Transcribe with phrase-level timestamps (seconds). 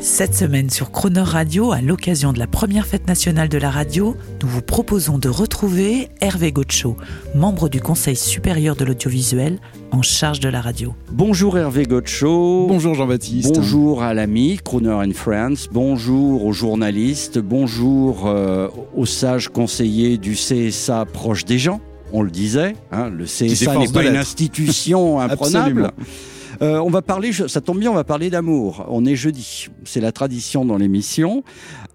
[0.00, 4.16] Cette semaine sur Croner Radio, à l'occasion de la première fête nationale de la radio,
[4.42, 6.96] nous vous proposons de retrouver Hervé Gotcho,
[7.34, 9.58] membre du Conseil supérieur de l'audiovisuel
[9.90, 10.94] en charge de la radio.
[11.12, 12.66] Bonjour Hervé Gotcho.
[12.66, 13.54] Bonjour Jean-Baptiste.
[13.54, 15.68] Bonjour à l'ami Crooner and Friends.
[15.70, 17.38] Bonjour aux journalistes.
[17.38, 21.82] Bonjour euh, aux sages conseillers du CSA proche des gens.
[22.14, 25.84] On le disait, hein, le CSA n'est pas une institution imprenable.
[25.84, 26.39] Absolument.
[26.62, 28.84] Euh, on va parler, ça tombe bien, on va parler d'amour.
[28.88, 31.42] On est jeudi, c'est la tradition dans l'émission.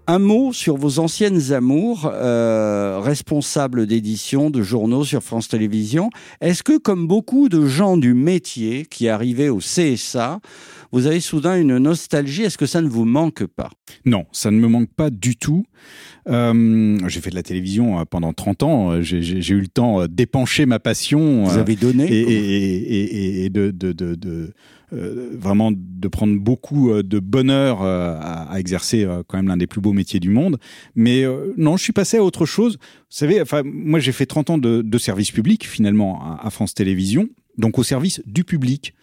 [0.08, 6.10] Un mot sur vos anciennes amours, euh, responsables d'édition de journaux sur France Télévisions.
[6.40, 10.38] Est-ce que, comme beaucoup de gens du métier qui arrivaient au CSA,
[10.92, 12.42] vous avez soudain une nostalgie?
[12.42, 13.70] Est-ce que ça ne vous manque pas?
[14.04, 15.64] Non, ça ne me manque pas du tout.
[16.28, 19.02] Euh, j'ai fait de la télévision euh, pendant 30 ans.
[19.02, 21.42] J'ai eu le temps d'épancher ma passion.
[21.46, 23.02] Vous avez donné et, et- et-
[23.40, 24.52] et- et de, de- de- de,
[24.92, 29.56] vraiment de prendre beaucoup euh, de bonheur euh, à, à exercer euh, quand même l'un
[29.56, 30.58] des plus beaux métiers du monde.
[30.94, 32.78] Mais euh, non, je suis passé à autre chose.
[32.80, 36.50] Vous savez, enfin, moi j'ai fait 30 ans de, de service public finalement à, à
[36.50, 37.28] France Télévisions,
[37.58, 38.94] donc au service du public.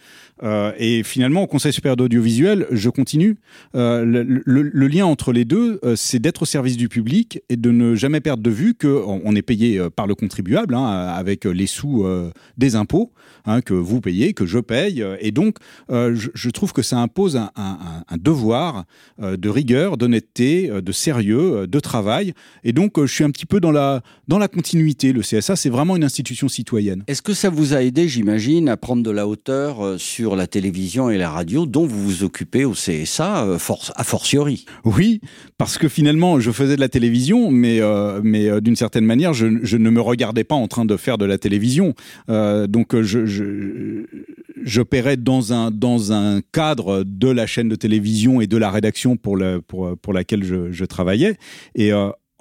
[0.42, 3.38] Euh, et finalement, au Conseil supérieur d'audiovisuel, je continue.
[3.76, 7.72] Euh, le, lien entre les deux, euh, c'est d'être au service du public et de
[7.72, 11.68] ne jamais perdre de vue qu'on on est payé par le contribuable, hein, avec les
[11.68, 12.06] sous
[12.58, 13.12] des impôts
[13.46, 15.04] hein, que vous payez, que je paye.
[15.20, 15.58] Et donc,
[15.90, 18.86] je, trouve que ça impose un, un- devoir
[19.20, 22.34] de rigueur, d'honnêteté, de sérieux, de travail.
[22.64, 25.14] Et donc, je suis un petit peu dans la, dans la continuité.
[25.14, 27.04] Le CSA, c'est vraiment une institution citoyenne.
[27.08, 30.48] Est-ce que ça vous a aidé, j'imagine, à prendre de la hauteur euh, sur la
[30.48, 33.58] télévision et la radio dont vous vous occupez au CSA, euh,
[33.96, 35.22] a fortiori Oui,
[35.58, 39.46] parce que finalement, je faisais de la télévision, mais, euh, mais d'une certaine manière, je,
[39.46, 41.94] ne me regardais pas en train de faire de la télévision.
[42.28, 44.06] Donc, je, je,
[44.62, 49.16] j'opérais dans un, dans un cadre de la chaîne de télévision et de la rédaction
[49.16, 51.38] pour, le, pour, pour laquelle je, travaillais.
[51.75, 51.94] Et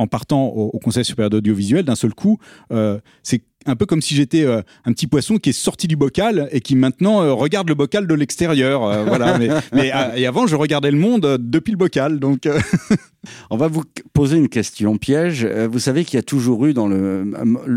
[0.03, 2.39] en partant au, au Conseil supérieur d'audiovisuel, d'un seul coup,
[2.73, 5.97] euh, c'est un peu comme si j'étais euh, un petit poisson qui est sorti du
[5.97, 8.85] bocal et qui maintenant euh, regarde le bocal de l'extérieur.
[8.85, 9.39] euh, voilà.
[9.39, 12.19] Mais, euh, et avant, je regardais le monde depuis le bocal.
[12.19, 12.49] Donc,
[13.51, 15.47] On va vous poser une question piège.
[15.47, 17.33] Vous savez qu'il y a toujours eu dans le,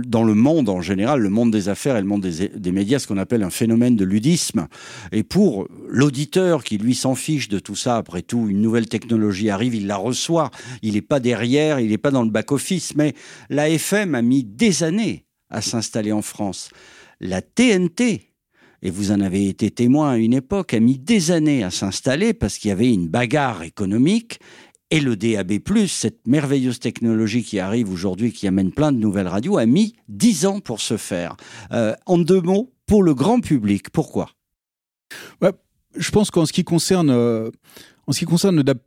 [0.08, 2.98] dans le monde en général, le monde des affaires et le monde des, des médias,
[2.98, 4.68] ce qu'on appelle un phénomène de ludisme.
[5.12, 9.52] Et pour l'auditeur qui, lui, s'en fiche de tout ça, après tout, une nouvelle technologie
[9.52, 10.50] arrive, il la reçoit.
[10.82, 12.96] Il n'est pas derrière, il n'est pas dans le back-office.
[12.96, 13.14] Mais
[13.52, 16.70] la FM a mis des années à s'installer en France.
[17.20, 18.34] La TNT,
[18.82, 22.34] et vous en avez été témoin à une époque, a mis des années à s'installer
[22.34, 24.40] parce qu'il y avait une bagarre économique
[24.92, 25.54] et le DAB+,
[25.88, 30.46] cette merveilleuse technologie qui arrive aujourd'hui, qui amène plein de nouvelles radios, a mis 10
[30.46, 31.36] ans pour se faire.
[31.72, 34.30] Euh, en deux mots, pour le grand public, pourquoi?
[35.98, 37.50] Je pense qu'en ce qui concerne, euh,
[38.06, 38.80] en ce qui concerne le DAB+,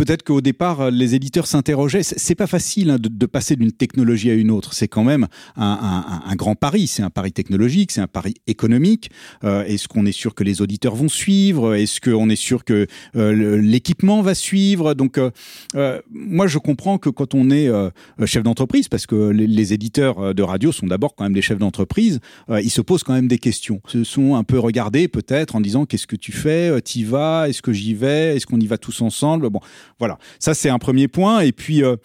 [0.00, 2.02] peut-être qu'au départ, euh, les éditeurs s'interrogeaient.
[2.02, 4.72] C'est pas facile hein, de, de passer d'une technologie à une autre.
[4.72, 5.62] C'est quand même un,
[6.26, 6.86] un- un- grand pari.
[6.86, 9.10] C'est un pari technologique, c'est un pari économique.
[9.44, 11.74] Euh, Est-ce qu'on est sûr que les auditeurs vont suivre?
[11.74, 14.94] Est-ce qu'on est sûr que euh, l'équipement va suivre?
[14.94, 15.30] Donc, euh,
[15.74, 17.90] euh, moi, je comprends que quand on est euh,
[18.24, 21.58] chef d'entreprise, parce que les, les éditeurs de radio sont d'abord quand même des chefs
[21.58, 23.82] d'entreprise, ils se posent quand même des questions.
[23.86, 27.60] Se sont un peu regardés peut-être en disant qu'est-ce que tu fais, t'y vas, est-ce
[27.60, 29.50] que j'y vais, est-ce qu'on y va tous ensemble?
[29.50, 29.60] Bon,
[29.98, 31.40] voilà, ça c'est un premier point.
[31.40, 31.82] Et puis.
[31.82, 31.96] euh,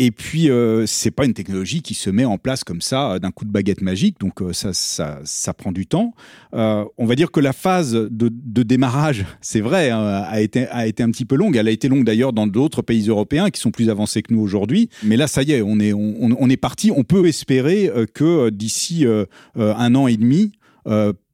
[0.00, 3.18] et puis, euh, c'est pas une technologie qui se met en place comme ça euh,
[3.18, 6.14] d'un coup de baguette magique, donc euh, ça, ça, prend du temps.
[6.52, 11.02] On va dire que la phase de, démarrage, c'est vrai, hein, a été a été
[11.02, 11.56] un petit peu longue.
[11.56, 14.40] Elle a été longue d'ailleurs dans d'autres pays européens qui sont plus avancés que nous
[14.40, 14.88] aujourd'hui.
[15.02, 16.92] Mais là, ça y est, on est on, est parti.
[16.94, 19.04] On peut espérer que d'ici
[19.56, 20.52] un an et demi,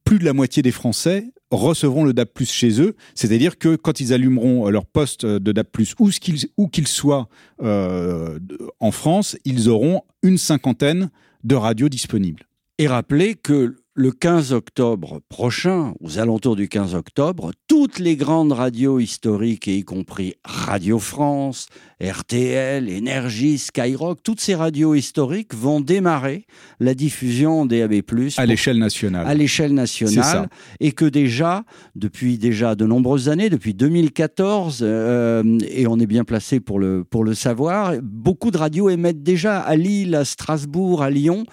[0.05, 4.13] plus de la moitié des Français recevront le DAB+ chez eux, c'est-à-dire que quand ils
[4.13, 5.53] allumeront leur poste de
[6.01, 7.29] où ce qu'ils- où qu'ils soient
[7.63, 8.39] euh,
[8.81, 11.11] en France, ils auront une cinquantaine
[11.45, 12.45] de radios disponibles.
[12.79, 18.51] Et rappelez que le 15 octobre prochain, aux alentours du 15 octobre, toutes les grandes
[18.51, 21.69] radios historiques, et y compris Radio France,
[22.03, 26.45] RTL, Énergie, Skyrock, toutes ces radios historiques vont démarrer
[26.81, 28.03] la diffusion des DAB+,
[28.37, 29.29] à l'échelle nationale.
[29.29, 30.49] À l'échelle nationale.
[30.81, 31.63] Et que déjà,
[31.95, 37.05] depuis déjà de nombreuses années, depuis 2014, euh, et on est bien placé pour le,
[37.05, 41.45] pour le savoir, beaucoup de radios émettent déjà à Lille, à Strasbourg, à Lyon,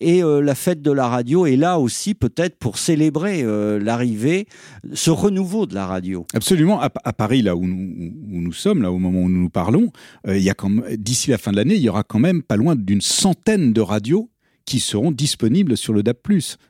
[0.00, 4.46] et euh, la fête de la radio est là aussi peut-être pour célébrer euh, l'arrivée,
[4.94, 6.26] ce renouveau de la radio.
[6.34, 6.80] Absolument.
[6.80, 9.90] À, Paris, là où nous, où nous, sommes, là au moment où nous nous parlons,
[10.26, 10.54] il y a
[10.96, 13.80] d'ici la fin de l'année, il y aura quand même pas loin d'une centaine de
[13.80, 14.30] radios
[14.70, 16.28] qui seront disponibles sur le DAP+.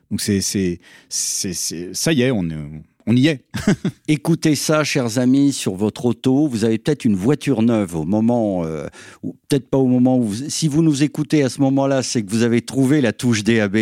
[0.09, 2.55] Donc c'est, c'est, c'est, ça y est, on est,
[3.07, 3.45] on y est.
[4.07, 6.47] Écoutez ça, chers amis, sur votre auto.
[6.47, 8.87] Vous avez peut-être une voiture neuve au moment, euh,
[9.23, 10.33] ou peut-être pas au moment où.
[10.33, 13.77] si vous nous écoutez à ce moment-là, c'est que vous avez trouvé la touche DAB.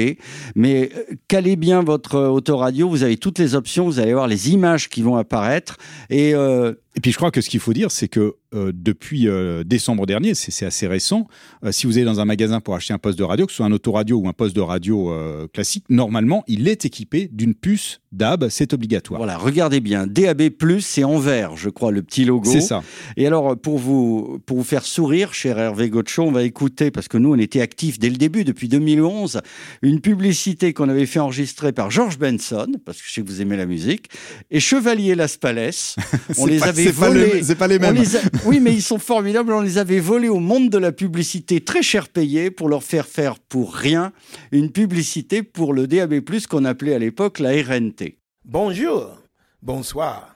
[0.56, 2.90] Mais euh, calez bien votre autoradio.
[2.90, 3.86] Vous avez toutes les options.
[3.86, 5.78] Vous allez voir les images qui vont apparaître.
[6.10, 9.28] Et, euh, et puis je crois que ce qu'il faut dire, c'est que euh, depuis
[9.28, 11.28] euh, décembre dernier, c'est assez récent,
[11.64, 13.58] euh, si vous allez dans un magasin pour acheter un poste de radio, que ce
[13.58, 15.14] soit un autoradio ou un poste de radio
[15.54, 19.20] classique, normalement, il est équipé d'une puce DAB, c'est obligatoire.
[19.20, 20.50] Voilà, regardez bien, DAB+,
[20.80, 22.50] c'est en vert, je crois, le petit logo.
[22.50, 22.82] C'est ça.
[23.18, 27.08] Et alors, pour vous, pour vous faire sourire, cher Hervé Gotcho, on va écouter, parce
[27.08, 29.42] que nous, on était actifs dès le début, depuis 2011,
[29.84, 33.42] une publicité qu'on avait fait enregistrer par George Benson, parce que je sais que vous
[33.42, 34.10] aimez la musique,
[34.50, 35.70] et Chevalier Las Palais.
[36.38, 37.44] On les avait volés.
[37.44, 37.98] C'est pas les mêmes.
[38.46, 39.52] Oui, mais ils sont formidables.
[39.52, 43.08] On les avait volés au monde de la publicité, très cher payé, pour leur faire
[43.08, 44.12] faire pour rien
[44.52, 48.18] une publicité pour le DAB+, qu'on appelait à l'époque la RNT.
[48.46, 49.18] Bonjour,
[49.62, 50.36] bonsoir.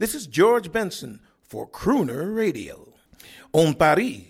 [0.00, 1.18] This is George Benson
[1.48, 2.76] for Crooner Radio.
[3.52, 4.24] On Paris,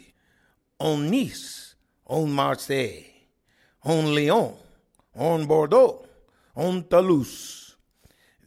[0.79, 1.77] on Nice,
[2.07, 3.07] on Marseille,
[3.85, 4.55] on Lyon,
[5.15, 6.03] on Bordeaux,
[6.55, 7.77] on Toulouse.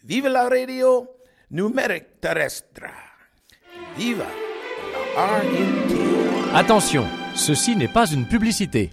[0.04, 1.08] Vive la radio
[1.52, 2.86] numérique terrestre.
[3.98, 4.26] Viva
[6.54, 7.04] Attention,
[7.36, 8.92] ceci n'est pas une publicité.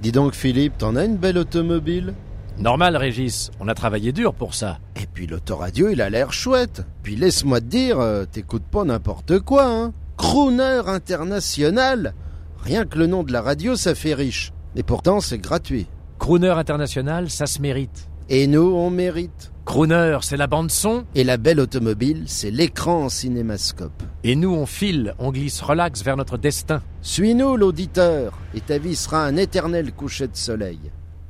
[0.00, 2.14] Dis donc Philippe, t'en as une belle automobile?
[2.58, 4.78] Normal Régis, on a travaillé dur pour ça.
[5.00, 6.84] Et puis l'autoradio il a l'air chouette.
[7.02, 12.14] Puis laisse-moi te dire, euh, t'écoutes pas n'importe quoi, hein Crooner international
[12.62, 14.52] Rien que le nom de la radio ça fait riche.
[14.74, 15.86] Et pourtant c'est gratuit.
[16.18, 18.08] Crooner international, ça se mérite.
[18.28, 19.52] Et nous on mérite.
[19.64, 21.04] Crooner, c'est la bande son.
[21.14, 24.02] Et la belle automobile, c'est l'écran en cinémascope.
[24.24, 26.82] Et nous, on file, on glisse relax vers notre destin.
[27.00, 30.80] Suis-nous, l'auditeur, et ta vie sera un éternel coucher de soleil.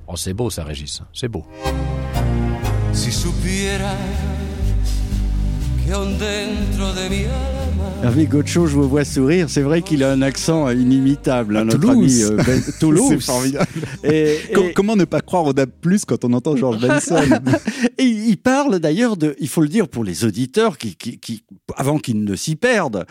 [0.06, 1.44] Oh, c'est beau ça, Régis, c'est beau.
[2.92, 3.12] Si
[8.02, 9.48] Hervé Gotcho, je vous vois sourire.
[9.48, 13.10] C'est vrai qu'il a un accent inimitable, hein, notre ami euh, ben, Toulouse.
[13.10, 13.68] C'est formidable.
[14.02, 14.38] Et,
[14.74, 15.70] Comment ne pas croire au DAB+,
[16.06, 17.22] quand on entend George Benson
[17.98, 21.44] Et il parle d'ailleurs de, il faut le dire pour les auditeurs, qui, qui,
[21.76, 23.04] avant qu'ils ne s'y perdent,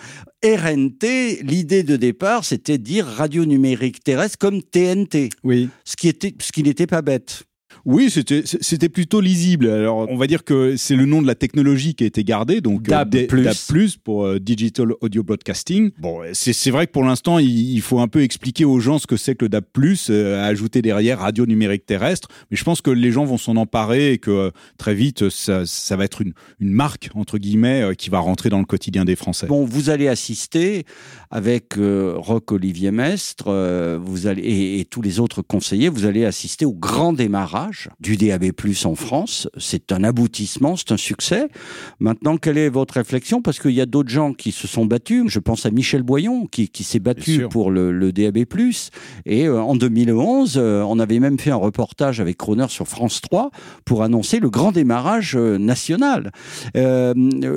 [0.43, 5.29] RNT, l'idée de départ, c'était de dire radio numérique terrestre comme TNT.
[5.43, 5.69] Oui.
[5.85, 7.45] Ce qui, était, ce qui n'était pas bête.
[7.85, 9.69] Oui, c'était c'était plutôt lisible.
[9.69, 12.61] Alors, on va dire que c'est le nom de la technologie qui a été gardé,
[12.61, 13.55] donc euh, DAB+, DAB+,
[14.03, 15.91] pour euh, Digital Audio Broadcasting.
[15.99, 19.17] Bon, c'est vrai que pour l'instant, il, faut un peu expliquer aux gens ce que
[19.17, 19.65] c'est que le DAB+,
[20.09, 22.27] euh, ajouter derrière radio numérique terrestre.
[22.49, 25.95] Mais je pense que les gens vont s'en emparer et que très vite, ça, ça,
[25.95, 29.47] va être une, une marque entre guillemets qui va rentrer dans le quotidien des Français.
[29.47, 30.85] Bon, vous allez assister
[31.31, 36.65] avec Roc Olivier Mestre, vous allez et, et tous les autres conseillers, vous allez assister
[36.65, 38.51] au grand démarrage du DAB+
[38.85, 39.47] en France.
[39.57, 41.47] C'est un aboutissement, c'est un succès.
[41.99, 43.41] Maintenant, quelle est votre réflexion?
[43.41, 45.25] Parce qu'il y a d'autres gens qui se sont battus.
[45.27, 48.45] Je pense à Michel Boyon qui, s'est battu pour le, DAB+.
[49.25, 53.21] Et euh, en 2011, euh, on avait même fait un reportage avec Croner sur France
[53.21, 53.51] 3
[53.85, 56.31] pour annoncer le grand démarrage euh, national.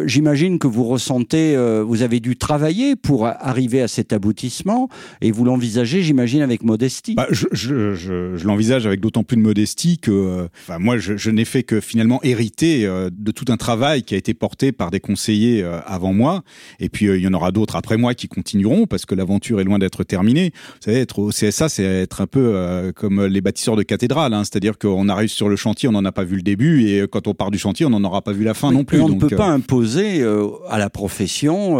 [0.07, 4.89] J'imagine que vous ressentez, vous avez dû travailler pour arriver à cet aboutissement
[5.21, 7.15] et vous l'envisagez, j'imagine, avec modestie.
[7.15, 11.47] Bah, je, je l'envisage avec d'autant plus de modestie que, euh, enfin, moi, je, n'ai
[11.47, 15.01] fait que finalement hériter euh, de tout un travail qui a été porté par des
[15.01, 16.43] conseillers euh, avant moi.
[16.79, 19.65] Et puis, il y en aura d'autres après moi qui continueront parce que l'aventure est
[19.65, 20.53] loin d'être terminée.
[20.55, 24.35] Vous savez, être au CSA, c'est être un peu comme les bâtisseurs de cathédrales.
[24.35, 24.45] Hein.
[24.45, 27.27] C'est-à-dire qu'on arrive sur le chantier, on n'en a pas vu le début, et quand
[27.27, 29.01] on part du chantier, on n'en aura pas vu la fin non plus.
[29.01, 30.23] On ne peut pas imposer
[30.69, 31.79] à la profession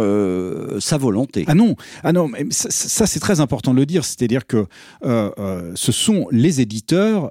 [0.79, 1.45] sa volonté.
[1.47, 4.03] Ah non, ah non, mais ça, ça c'est très important de le dire.
[4.03, 4.65] C'est-à-dire que
[5.03, 7.29] ce sont les éditeurs,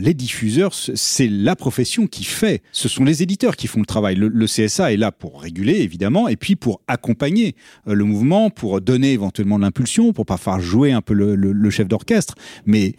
[0.00, 2.62] les diffuseurs, c'est la profession qui fait.
[2.72, 4.14] Ce sont les éditeurs qui font le travail.
[4.14, 7.56] Le, le CSA est là pour réguler, évidemment, et puis pour accompagner
[7.88, 11.34] euh, le mouvement, pour donner éventuellement de l'impulsion, pour pas faire jouer un peu le,
[11.34, 12.34] le, le chef d'orchestre.
[12.64, 12.94] Mais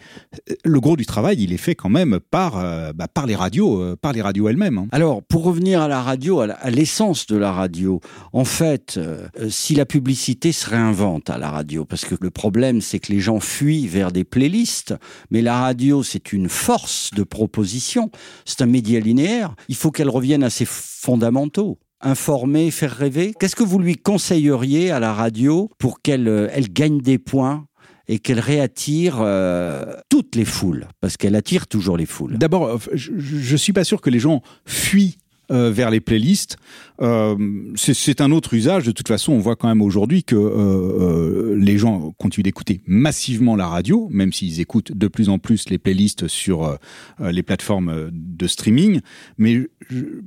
[0.50, 3.34] euh, le gros du travail, il est fait quand même par, euh, bah, par les
[3.34, 4.78] radios, euh, par les radios elles-mêmes.
[4.78, 4.86] hein.
[4.92, 8.00] Alors, pour revenir à la radio, à l'essence de la radio,
[8.32, 12.30] en fait, euh, euh, si la publicité se réinvente à la radio, parce que le
[12.30, 14.94] problème, c'est que les gens fuient vers des playlists,
[15.30, 18.10] mais la radio, c'est une force de proposition,
[18.44, 21.78] c'est un média linéaire, il faut qu'elle revienne à ses fondamentaux.
[22.00, 23.32] Informer, faire rêver.
[23.38, 27.66] Qu'est-ce que vous lui conseilleriez à la radio pour qu'elle euh, elle gagne des points
[28.08, 30.88] et qu'elle réattire euh, toutes les foules?
[31.00, 32.38] Parce qu'elle attire toujours les foules.
[32.38, 35.16] D'abord, euh, je, je suis pas sûr que les gens fuient
[35.52, 36.56] euh, vers les playlists.
[37.00, 37.36] Euh,
[37.76, 38.84] c'est- un autre usage.
[38.84, 43.56] De toute façon, on voit quand même aujourd'hui que euh, les gens continuent d'écouter massivement
[43.56, 46.78] la radio, même s'ils écoutent de plus en plus les playlists sur
[47.20, 49.00] les plateformes de streaming.
[49.38, 49.66] Mais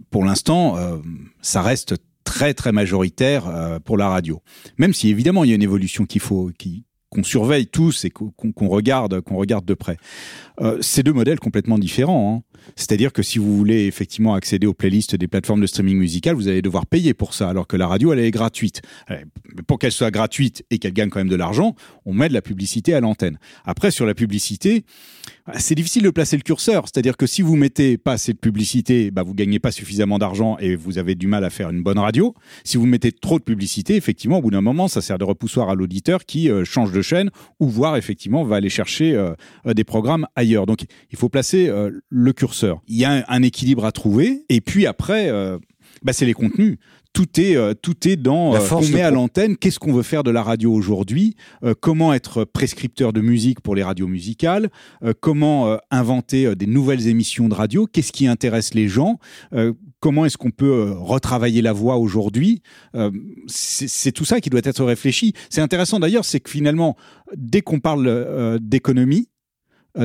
[0.10, 0.78] pour l'instant,
[1.42, 4.42] ça reste très très majoritaire pour la radio.
[4.78, 8.10] Même si évidemment il y a une évolution qu'il faut qui qu'on surveille tous et
[8.10, 9.96] qu'on qu'on regarde qu'on regarde de près.
[10.60, 12.44] Euh, c'est deux modèles complètement différents.
[12.44, 12.55] hein.
[12.76, 16.48] C'est-à-dire que si vous voulez effectivement accéder aux playlists des plateformes de streaming musical, vous
[16.48, 18.82] allez devoir payer pour ça, alors que la radio, elle est gratuite.
[19.12, 19.24] Euh,
[19.68, 22.42] Pour qu'elle soit gratuite et qu'elle gagne quand même de l'argent, on met de la
[22.42, 23.40] publicité à l'antenne.
[23.66, 24.86] Après, sur la publicité,
[25.48, 26.86] ah, c'est difficile de placer le curseur.
[26.86, 30.58] C'est-à-dire que si vous mettez pas assez de publicité, bah, vous gagnez pas suffisamment d'argent
[30.60, 32.34] et vous avez du mal à faire une bonne radio.
[32.64, 35.70] Si vous mettez trop de publicité, effectivement, au bout d'un moment, ça sert de repoussoir
[35.70, 37.30] à l'auditeur qui euh, change de chaîne
[37.60, 39.34] ou voire effectivement va aller chercher euh,
[39.74, 40.66] des programmes ailleurs.
[40.66, 41.72] Donc, il faut placer
[42.10, 42.55] le curseur.
[42.88, 44.46] Il y a un, un équilibre à trouver.
[44.50, 45.58] Et puis après, euh,
[46.04, 46.78] bah, c'est les contenus.
[47.14, 49.56] Tout est, euh, tout est dans euh, de met à l'antenne.
[49.56, 51.38] Qu'est-ce qu'on veut faire de la radio aujourd'hui?
[51.64, 54.70] Euh, Comment être prescripteur de musique pour les radios musicales?
[55.22, 57.88] Comment inventer des nouvelles émissions de radio?
[57.88, 59.18] Qu'est-ce qui intéresse les gens?
[60.02, 62.62] Comment est-ce qu'on peut retravailler la voix aujourd'hui?
[63.48, 65.34] C'est tout ça qui doit être réfléchi.
[65.50, 66.98] C'est intéressant d'ailleurs, c'est que finalement,
[67.38, 69.30] dès qu'on parle d'économie,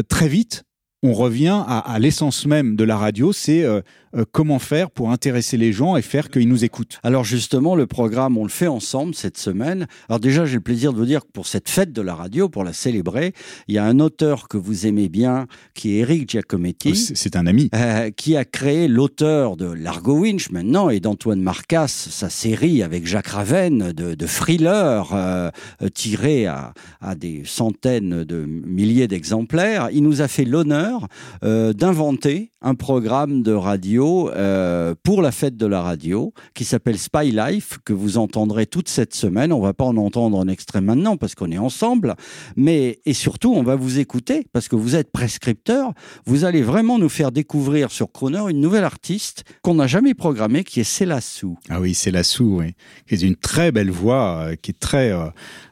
[0.08, 0.64] très vite,
[1.02, 3.80] on revient à, l'essence même de la radio, c'est euh,
[4.16, 6.98] euh, comment faire pour intéresser les gens et faire qu'ils nous écoutent.
[7.02, 9.86] Alors justement, le programme, on le fait ensemble cette semaine.
[10.08, 12.48] Alors déjà, j'ai le plaisir de vous dire que pour cette fête de la radio,
[12.48, 13.32] pour la célébrer,
[13.68, 16.96] il y a un auteur que vous aimez bien, qui est Eric Giacometti.
[16.96, 17.68] C'est c'est un ami.
[17.74, 23.06] euh, qui a créé l'auteur de Largo Winch maintenant et d'Antoine Marcas, sa série avec
[23.06, 25.50] Jacques Ravenne de, de thrillers euh,
[25.94, 29.88] tirés à, à des centaines de milliers d'exemplaires.
[29.92, 31.06] Il nous a fait l'honneur
[31.42, 37.30] d'inventer un programme de radio euh, pour la fête de la radio qui s'appelle Spy
[37.30, 39.52] Life que vous entendrez toute cette semaine.
[39.52, 42.14] On va pas en entendre un extrait maintenant parce qu'on est ensemble,
[42.56, 45.92] mais et surtout on va vous écouter parce que vous êtes prescripteur.
[46.26, 50.64] Vous allez vraiment nous faire découvrir sur Croner une nouvelle artiste qu'on n'a jamais programmée
[50.64, 51.58] qui est Célassou.
[51.68, 52.74] Ah oui, c'est la sou, oui.
[53.06, 55.10] Qui est une très belle voix, euh, qui est très.
[55.12, 55.26] euh,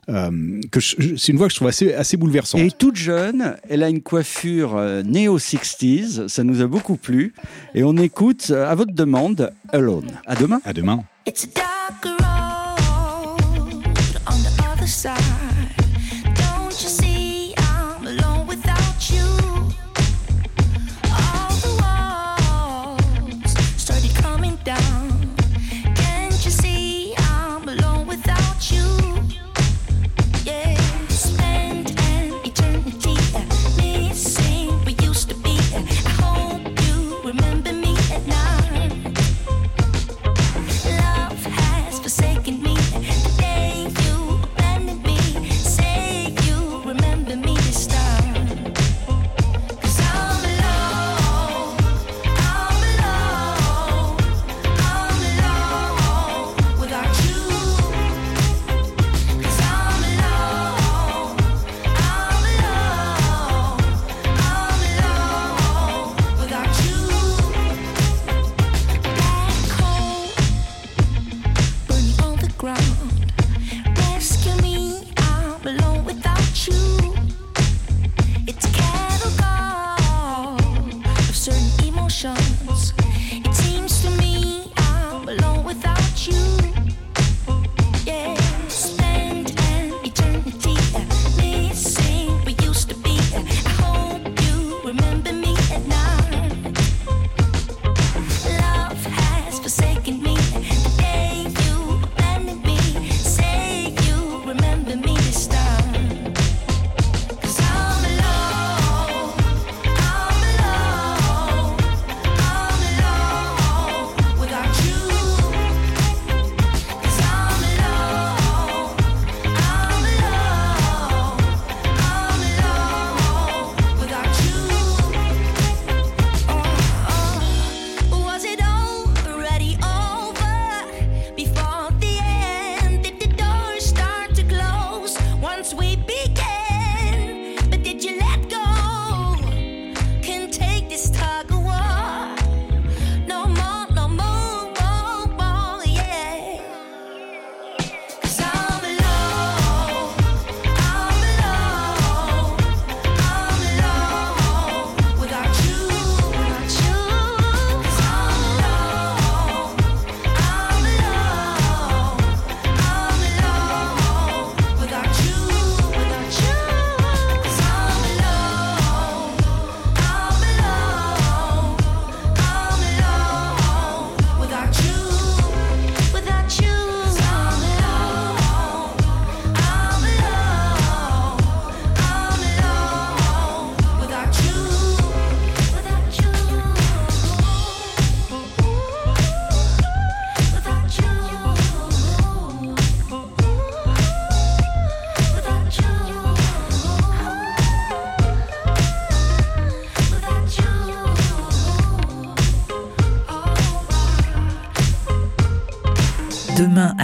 [0.08, 2.60] euh, que c'est une voix que je trouve assez, assez bouleversante.
[2.60, 7.34] Et toute jeune, elle a une coiffure euh, néo-60s, ça nous a beaucoup plu.
[7.74, 10.10] Et on écoute, euh, à votre demande, Alone.
[10.26, 10.60] À demain.
[10.64, 11.04] À demain.
[11.26, 12.18] It's a dark road
[14.26, 15.27] on the other side.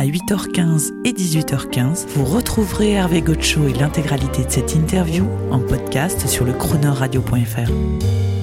[0.04, 6.28] À 8h15 et 18h15, vous retrouverez Hervé Gotcho et l'intégralité de cette interview en podcast
[6.28, 8.33] sur le chroneurradio.fr.